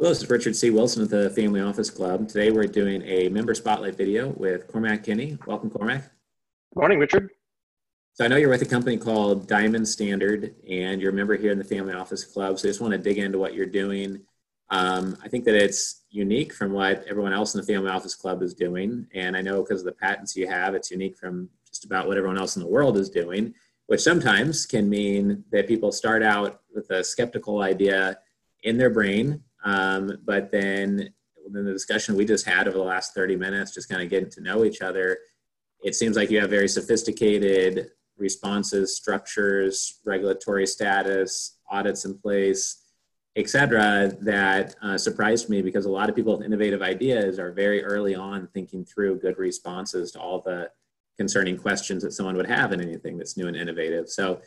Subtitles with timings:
[0.00, 0.70] Hello, this is Richard C.
[0.70, 2.28] Wilson with the Family Office Club.
[2.28, 5.36] Today we're doing a member spotlight video with Cormac Kinney.
[5.44, 6.02] Welcome, Cormac.
[6.02, 7.30] Good Morning, Richard.
[8.12, 11.50] So I know you're with a company called Diamond Standard, and you're a member here
[11.50, 12.60] in the Family Office Club.
[12.60, 14.20] So I just want to dig into what you're doing.
[14.70, 18.40] Um, I think that it's unique from what everyone else in the Family Office Club
[18.40, 21.84] is doing, and I know because of the patents you have, it's unique from just
[21.84, 23.52] about what everyone else in the world is doing.
[23.88, 28.18] Which sometimes can mean that people start out with a skeptical idea
[28.62, 31.10] in their brain um, but then
[31.46, 34.30] in the discussion we just had over the last 30 minutes, just kind of getting
[34.30, 35.18] to know each other,
[35.82, 42.82] it seems like you have very sophisticated responses, structures, regulatory status, audits in place,
[43.36, 44.12] etc.
[44.20, 48.14] that uh, surprised me because a lot of people with innovative ideas are very early
[48.14, 50.68] on thinking through good responses to all the
[51.16, 54.08] concerning questions that someone would have in anything that's new and innovative.
[54.08, 54.40] So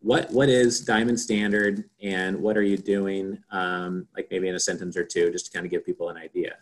[0.00, 3.38] what what is Diamond Standard, and what are you doing?
[3.50, 6.16] Um, like maybe in a sentence or two, just to kind of give people an
[6.16, 6.54] idea.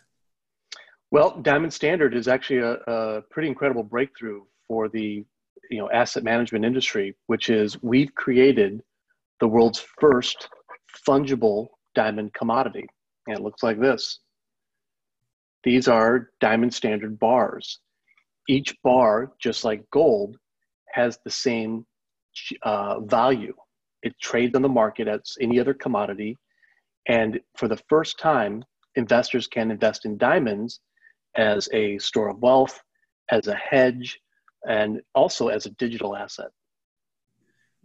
[1.11, 5.25] Well, Diamond Standard is actually a, a pretty incredible breakthrough for the
[5.69, 8.81] you know asset management industry, which is we've created
[9.39, 10.47] the world's first
[11.07, 12.87] fungible diamond commodity,
[13.27, 14.19] and it looks like this.
[15.63, 17.79] These are Diamond Standard bars.
[18.47, 20.37] Each bar, just like gold,
[20.91, 21.85] has the same
[22.63, 23.53] uh, value.
[24.03, 26.37] It trades on the market as any other commodity.
[27.07, 28.63] And for the first time,
[28.95, 30.79] investors can invest in diamonds
[31.35, 32.79] as a store of wealth,
[33.29, 34.19] as a hedge,
[34.67, 36.49] and also as a digital asset.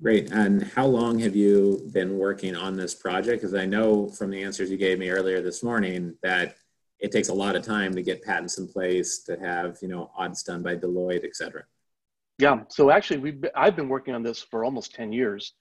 [0.03, 0.31] Great.
[0.31, 3.43] And how long have you been working on this project?
[3.43, 6.57] Because I know from the answers you gave me earlier this morning that
[7.01, 10.11] it takes a lot of time to get patents in place, to have you know
[10.17, 11.65] audits done by Deloitte, et cetera.
[12.41, 15.53] Yeah, so actually, we've been, I've been working on this for almost 10 years.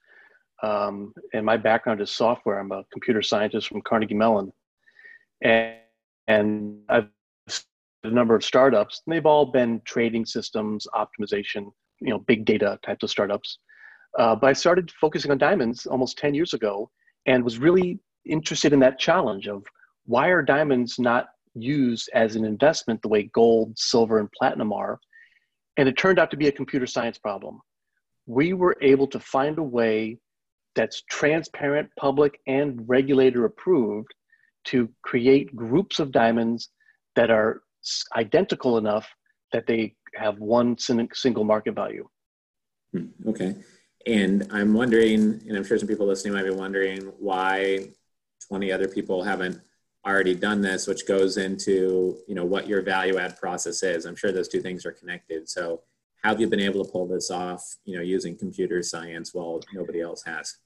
[0.62, 2.58] Um, and my background is software.
[2.58, 4.50] I'm a computer scientist from Carnegie Mellon.
[5.42, 5.76] And,
[6.26, 7.08] and I've
[8.04, 12.78] a number of startups, and they've all been trading systems, optimization, you know, big data
[12.82, 13.58] types of startups.
[14.18, 16.90] Uh, but I started focusing on diamonds almost 10 years ago
[17.26, 19.62] and was really interested in that challenge of
[20.06, 24.98] why are diamonds not used as an investment the way gold, silver, and platinum are?
[25.80, 27.62] And it turned out to be a computer science problem.
[28.26, 30.18] We were able to find a way
[30.74, 34.12] that's transparent, public, and regulator approved
[34.66, 36.68] to create groups of diamonds
[37.16, 37.62] that are
[38.14, 39.08] identical enough
[39.54, 42.06] that they have one single market value.
[42.92, 43.54] Hmm, okay.
[44.06, 47.88] And I'm wondering, and I'm sure some people listening might be wondering why
[48.48, 49.58] 20 other people haven't
[50.06, 54.06] already done this, which goes into you know what your value add process is.
[54.06, 55.48] I'm sure those two things are connected.
[55.48, 55.82] So
[56.22, 57.62] how have you been able to pull this off?
[57.84, 60.56] You know, using computer science while nobody else has.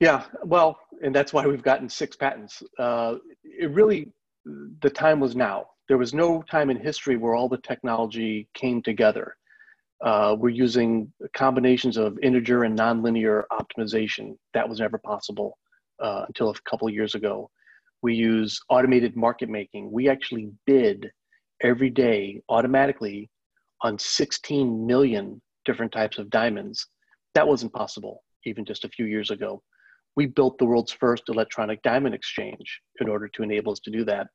[0.00, 2.62] Yeah, well, and that's why we've gotten six patents.
[2.78, 4.10] Uh, it really,
[4.44, 5.66] the time was now.
[5.86, 9.36] There was no time in history where all the technology came together.
[10.02, 14.36] Uh, we're using combinations of integer and nonlinear optimization.
[14.54, 15.56] That was never possible
[16.00, 17.50] uh, until a couple years ago.
[18.02, 19.90] We use automated market making.
[19.90, 21.10] We actually bid
[21.62, 23.30] every day automatically
[23.82, 26.86] on 16 million different types of diamonds.
[27.34, 29.62] That wasn't possible even just a few years ago.
[30.16, 34.04] We built the world's first electronic diamond exchange in order to enable us to do
[34.04, 34.26] that.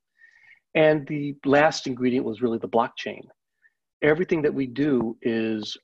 [0.76, 3.22] And the last ingredient was really the blockchain.
[4.02, 5.76] Everything that we do is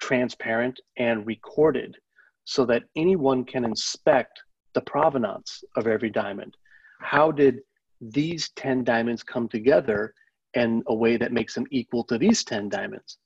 [0.00, 1.96] transparent and recorded
[2.44, 4.40] so that anyone can inspect
[4.74, 6.56] the provenance of every diamond
[7.02, 7.60] how did
[8.00, 10.14] these 10 diamonds come together
[10.54, 13.18] in a way that makes them equal to these 10 diamonds?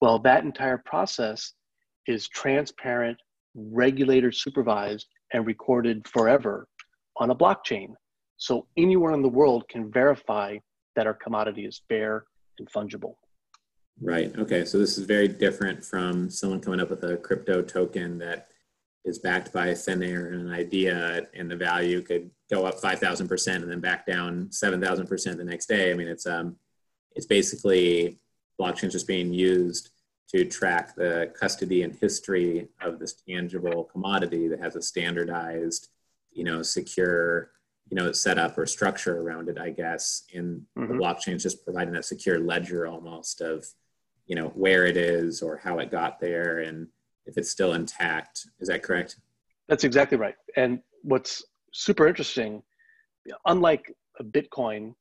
[0.00, 1.52] Well, that entire process
[2.06, 3.18] is transparent,
[3.54, 6.66] regulator supervised, and recorded forever
[7.16, 7.88] on a blockchain.
[8.36, 10.56] So anyone in the world can verify
[10.96, 12.24] that our commodity is fair
[12.58, 13.14] and fungible.
[14.00, 14.34] Right.
[14.38, 14.64] Okay.
[14.64, 18.48] So this is very different from someone coming up with a crypto token that
[19.04, 22.80] is backed by a thin air and an idea, and the value could go up
[22.80, 25.90] five thousand percent and then back down seven thousand percent the next day.
[25.90, 26.56] I mean, it's um,
[27.14, 28.18] it's basically
[28.60, 29.90] blockchain just being used
[30.28, 35.88] to track the custody and history of this tangible commodity that has a standardized,
[36.32, 37.50] you know, secure,
[37.88, 39.58] you know, setup or structure around it.
[39.58, 40.92] I guess, and mm-hmm.
[40.92, 43.66] the blockchain is just providing that secure ledger almost of,
[44.26, 46.88] you know, where it is or how it got there and
[47.26, 48.46] if it's still intact.
[48.60, 49.16] Is that correct?
[49.68, 50.34] That's exactly right.
[50.56, 52.62] And what's super interesting,
[53.46, 54.94] unlike a Bitcoin,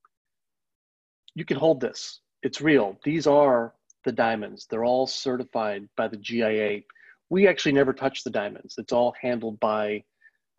[1.35, 2.21] you can hold this.
[2.43, 2.97] It's real.
[3.03, 3.73] These are
[4.05, 4.67] the diamonds.
[4.69, 6.81] They're all certified by the GIA.
[7.29, 8.75] We actually never touch the diamonds.
[8.77, 10.03] It's all handled by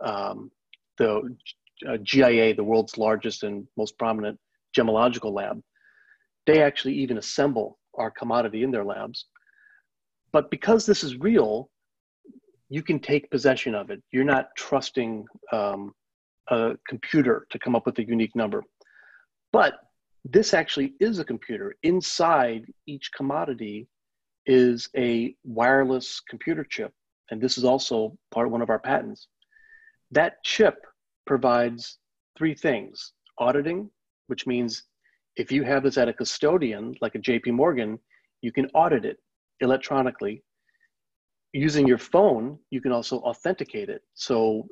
[0.04, 0.50] um,
[0.98, 1.36] the
[1.88, 4.38] uh, GIA, the world's largest and most prominent
[4.76, 5.62] gemological lab,
[6.46, 9.26] they actually even assemble our commodity in their labs.
[10.32, 11.70] But because this is real,
[12.68, 14.02] you can take possession of it.
[14.12, 15.92] You're not trusting um,
[16.48, 18.62] a computer to come up with a unique number.
[19.52, 19.74] But
[20.24, 21.74] this actually is a computer.
[21.82, 23.88] Inside each commodity
[24.46, 26.92] is a wireless computer chip.
[27.30, 29.28] And this is also part of one of our patents.
[30.10, 30.84] That chip
[31.26, 31.98] provides
[32.36, 33.90] three things auditing,
[34.26, 34.84] which means
[35.36, 37.98] if you have this at a custodian like a JP Morgan,
[38.42, 39.18] you can audit it
[39.60, 40.42] electronically.
[41.52, 44.02] Using your phone, you can also authenticate it.
[44.14, 44.68] So,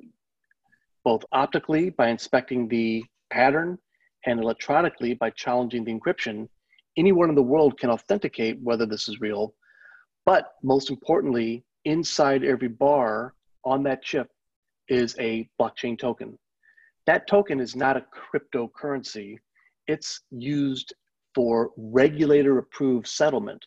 [1.09, 3.79] both optically by inspecting the pattern
[4.27, 6.47] and electronically by challenging the encryption,
[6.99, 9.55] anyone in the world can authenticate whether this is real.
[10.27, 13.33] But most importantly, inside every bar
[13.65, 14.29] on that chip
[14.89, 16.39] is a blockchain token.
[17.07, 19.39] That token is not a cryptocurrency,
[19.87, 20.93] it's used
[21.35, 23.65] for regulator approved settlement.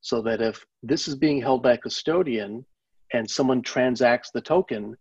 [0.00, 2.64] So that if this is being held by a custodian
[3.12, 4.96] and someone transacts the token,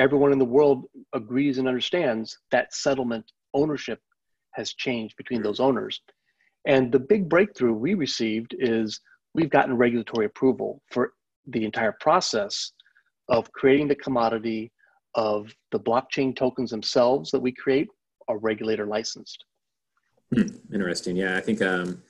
[0.00, 4.00] everyone in the world agrees and understands that settlement ownership
[4.52, 6.00] has changed between those owners.
[6.66, 8.98] And the big breakthrough we received is
[9.34, 11.12] we've gotten regulatory approval for
[11.46, 12.72] the entire process
[13.28, 14.72] of creating the commodity
[15.16, 17.88] of the blockchain tokens themselves that we create
[18.28, 19.44] are regulator licensed.
[20.34, 21.16] Hmm, interesting.
[21.16, 22.02] Yeah, I think um,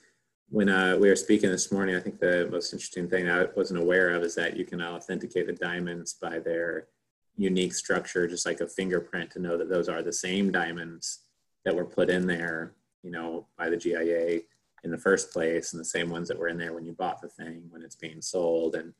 [0.49, 3.81] when uh, we were speaking this morning, I think the most interesting thing I wasn't
[3.81, 6.87] aware of is that you can authenticate the diamonds by their
[7.37, 11.19] unique structure, just like a fingerprint, to know that those are the same diamonds
[11.65, 12.73] that were put in there,
[13.03, 14.41] you know, by the GIA
[14.83, 17.21] in the first place, and the same ones that were in there when you bought
[17.21, 18.75] the thing when it's being sold.
[18.75, 18.93] And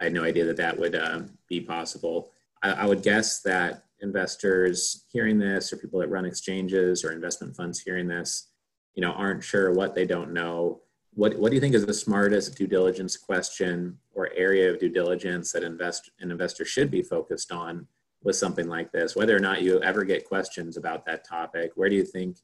[0.00, 2.30] I had no idea that that would uh, be possible.
[2.62, 7.54] I, I would guess that investors hearing this, or people that run exchanges, or investment
[7.54, 8.48] funds hearing this,
[8.94, 10.80] you know, aren't sure what they don't know.
[11.14, 14.88] What, what do you think is the smartest due diligence question or area of due
[14.88, 17.86] diligence that invest, an investor should be focused on
[18.22, 21.88] with something like this, whether or not you ever get questions about that topic, where
[21.88, 22.36] do you think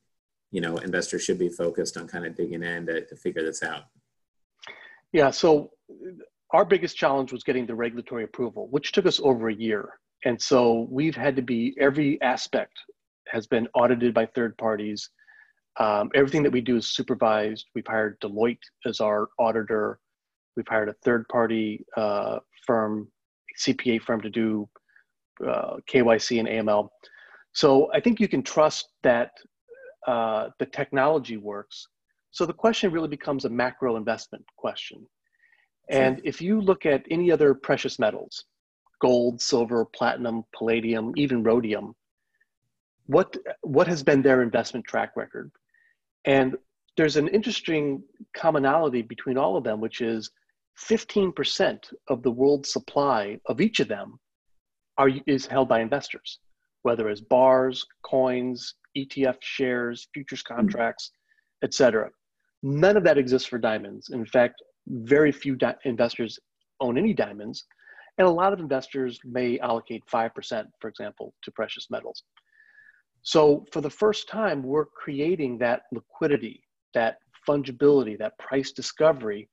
[0.50, 3.62] you know investors should be focused on kind of digging in to, to figure this
[3.62, 3.84] out?
[5.12, 5.70] Yeah, so
[6.50, 9.90] our biggest challenge was getting the regulatory approval, which took us over a year.
[10.24, 12.72] And so we've had to be every aspect
[13.28, 15.10] has been audited by third parties.
[15.78, 17.66] Um, everything that we do is supervised.
[17.74, 19.98] We've hired Deloitte as our auditor.
[20.56, 23.08] We've hired a third party uh, firm,
[23.60, 24.68] CPA firm to do
[25.46, 26.88] uh, KYC and AML.
[27.52, 29.32] So I think you can trust that
[30.06, 31.88] uh, the technology works.
[32.30, 35.06] So the question really becomes a macro investment question.
[35.88, 38.44] And if you look at any other precious metals,
[39.00, 41.94] gold, silver, platinum, palladium, even rhodium,
[43.06, 45.50] what, what has been their investment track record?
[46.26, 46.56] And
[46.96, 48.02] there's an interesting
[48.34, 50.30] commonality between all of them, which is
[50.88, 51.78] 15%
[52.08, 54.18] of the world's supply of each of them
[54.98, 56.40] are, is held by investors,
[56.82, 60.56] whether as bars, coins, ETF shares, futures hmm.
[60.56, 61.66] contracts, mm.
[61.66, 62.10] etc.
[62.62, 64.08] None of that exists for diamonds.
[64.10, 66.38] In fact, very few di- investors
[66.80, 67.64] own any diamonds,
[68.18, 72.22] and a lot of investors may allocate 5%, for example, to precious metals.
[73.26, 76.62] So, for the first time, we're creating that liquidity,
[76.94, 77.16] that
[77.46, 79.48] fungibility, that price discovery,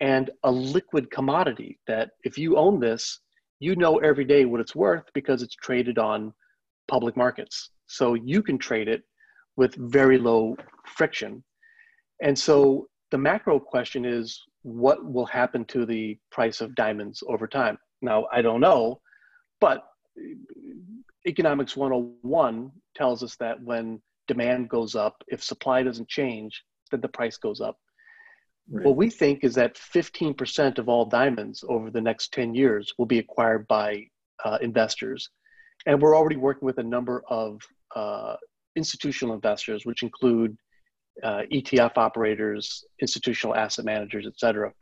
[0.00, 3.20] and a liquid commodity that if you own this,
[3.58, 6.30] you know every day what it's worth because it's traded on
[6.88, 7.70] public markets.
[7.86, 9.02] So you can trade it
[9.56, 10.54] with very low
[10.84, 11.42] friction.
[12.20, 17.46] And so the macro question is what will happen to the price of diamonds over
[17.46, 17.78] time?
[18.02, 19.00] Now, I don't know,
[19.58, 19.84] but
[21.26, 27.08] economics 101 tells us that when demand goes up, if supply doesn't change, then the
[27.08, 27.76] price goes up.
[28.68, 28.84] Right.
[28.84, 33.06] What we think is that 15% of all diamonds over the next 10 years will
[33.06, 34.06] be acquired by
[34.44, 35.30] uh, investors.
[35.86, 37.60] And we're already working with a number of
[37.94, 38.36] uh,
[38.74, 40.56] institutional investors, which include
[41.22, 44.72] uh, ETF operators, institutional asset managers, et cetera,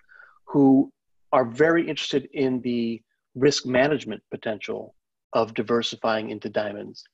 [0.47, 0.91] who
[1.33, 3.03] are very interested in the
[3.35, 4.95] risk management potential
[5.35, 7.05] of diversifying into diamonds.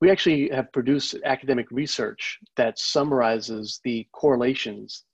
[0.00, 5.04] We actually have produced academic research that summarizes the correlations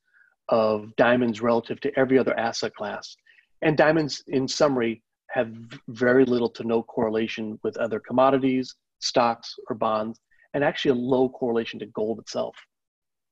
[0.50, 3.16] of diamonds relative to every other asset class.
[3.62, 5.50] And diamonds, in summary, have
[5.88, 10.20] very little to no correlation with other commodities, stocks, or bonds,
[10.52, 12.54] and actually a low correlation to gold itself.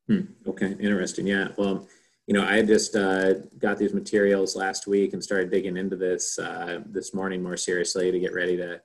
[0.09, 0.23] Hmm.
[0.47, 1.26] Okay, interesting.
[1.26, 1.49] Yeah.
[1.59, 1.87] Well,
[2.26, 6.38] you know, I just uh, got these materials last week and started digging into this
[6.38, 8.81] uh, this morning more seriously to get ready to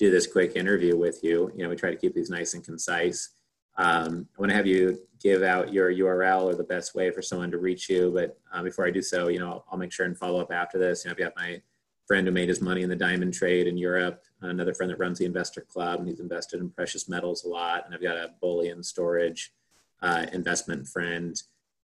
[0.00, 1.52] do this quick interview with you.
[1.54, 3.34] You know, we try to keep these nice and concise.
[3.76, 7.20] Um, I want to have you give out your URL or the best way for
[7.20, 8.10] someone to reach you.
[8.12, 10.50] But uh, before I do so, you know, I'll, I'll, make sure and follow up
[10.50, 11.04] after this.
[11.04, 11.60] You know, I've got my
[12.06, 15.18] friend who made his money in the diamond trade in Europe, another friend that runs
[15.18, 17.84] the investor club, and he's invested in precious metals a lot.
[17.84, 19.52] And I've got a bullion storage
[20.00, 21.40] uh, investment friend,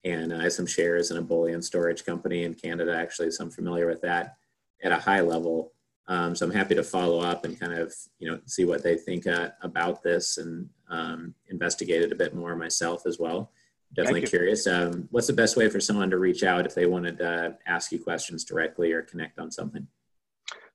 [0.06, 3.52] and I have some shares in a bullion storage company in Canada, actually, so I'm
[3.52, 4.38] familiar with that
[4.82, 5.74] at a high level.
[6.08, 8.96] Um, so I'm happy to follow up and kind of you know see what they
[8.96, 13.52] think uh, about this and um, investigate it a bit more myself as well.
[13.94, 14.66] Definitely curious.
[14.68, 17.90] Um, what's the best way for someone to reach out if they wanted to ask
[17.92, 19.88] you questions directly or connect on something?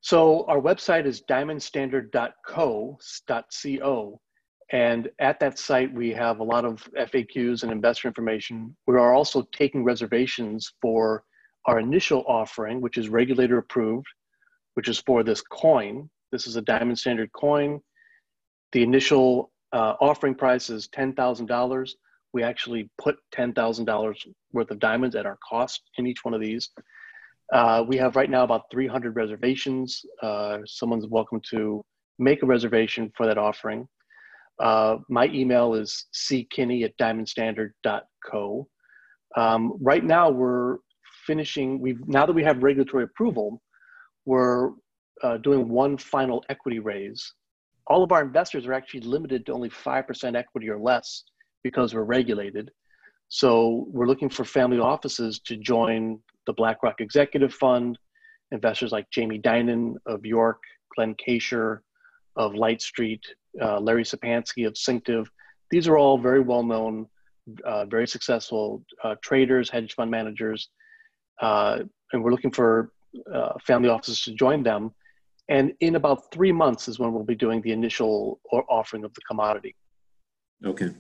[0.00, 4.20] So our website is diamondstandard.co.co,
[4.72, 8.75] and at that site we have a lot of FAQs and investor information.
[8.87, 11.25] We are also taking reservations for
[11.66, 14.08] our initial offering, which is regulator approved
[14.80, 16.08] which is for this coin.
[16.32, 17.80] This is a diamond standard coin.
[18.72, 21.90] The initial uh, offering price is $10,000.
[22.32, 24.14] We actually put $10,000
[24.54, 26.70] worth of diamonds at our cost in each one of these.
[27.52, 30.00] Uh, we have right now about 300 reservations.
[30.22, 31.84] Uh, someone's welcome to
[32.18, 33.87] make a reservation for that offering.
[34.58, 38.66] Uh, my email is ckinney at diamondstandard.co.
[39.37, 40.78] Um, right now, we're
[41.26, 41.82] finishing.
[41.82, 43.60] We've now that we have regulatory approval,
[44.30, 44.70] we're
[45.25, 47.34] uh, doing one final equity raise.
[47.88, 51.25] All of our investors are actually limited to only 5% equity or less
[51.64, 52.70] because we're regulated.
[53.28, 57.99] So we're looking for family offices to join the BlackRock Executive Fund,
[58.52, 60.62] investors like Jamie Dinan of York,
[60.94, 61.80] Glenn Kacher
[62.37, 63.22] of Light Street,
[63.60, 65.26] uh, Larry Sapansky of Synctive.
[65.72, 67.06] These are all very well known,
[67.64, 70.68] uh, very successful uh, traders, hedge fund managers.
[71.42, 71.80] Uh,
[72.12, 72.92] and we're looking for
[73.32, 74.92] uh, family offices to join them.
[75.48, 79.12] And in about three months is when we'll be doing the initial or offering of
[79.14, 79.74] the commodity.
[80.64, 80.90] Okay,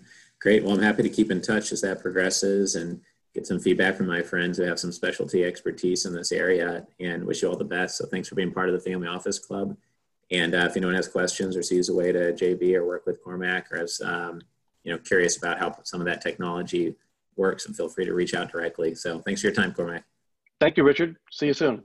[0.40, 0.64] great.
[0.64, 3.00] Well, I'm happy to keep in touch as that progresses and
[3.34, 7.24] get some feedback from my friends who have some specialty expertise in this area and
[7.24, 7.98] wish you all the best.
[7.98, 9.76] So thanks for being part of the Family Office Club.
[10.32, 13.22] And uh, if anyone has questions or sees a way to JV or work with
[13.22, 14.40] Cormac or is um,
[14.84, 16.94] you know curious about how some of that technology
[17.36, 18.94] works, and feel free to reach out directly.
[18.94, 20.04] So thanks for your time, Cormac.
[20.60, 21.16] Thank you, Richard.
[21.30, 21.82] See you soon.